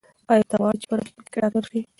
[0.31, 1.79] ایا ته غواړې چې په راتلونکي کې ډاکټر شې؟